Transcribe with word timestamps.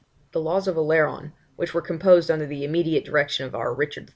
The 0.31 0.41
laws 0.41 0.67
of 0.67 0.77
Oleron, 0.79 1.31
which 1.57 1.75
were 1.75 1.81
composed 1.83 2.31
under 2.31 2.47
the 2.47 2.63
immediate 2.65 3.05
direction 3.05 3.45
of 3.45 3.53
our 3.53 3.71
Richard 3.71 4.05
I. 4.07 4.09